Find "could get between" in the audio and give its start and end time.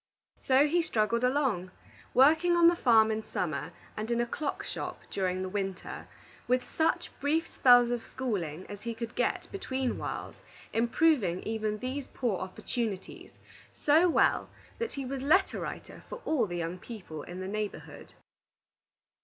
8.95-9.99